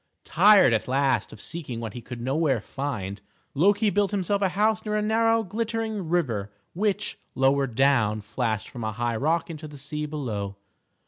Tired 0.25 0.73
at 0.73 0.87
last 0.87 1.31
of 1.31 1.39
seeking 1.39 1.79
what 1.79 1.93
he 1.93 2.01
could 2.01 2.19
nowhere 2.21 2.59
find, 2.59 3.21
Loki 3.53 3.91
built 3.91 4.09
himself 4.09 4.41
a 4.41 4.49
house 4.49 4.83
near 4.83 4.95
a 4.95 5.01
narrow, 5.03 5.43
glittering 5.43 6.09
river 6.09 6.51
which, 6.73 7.19
lower 7.35 7.67
down 7.67 8.21
flashed 8.21 8.67
from 8.69 8.83
a 8.83 8.93
high 8.93 9.15
rock 9.15 9.51
into 9.51 9.67
the 9.67 9.77
sea 9.77 10.07
below. 10.07 10.55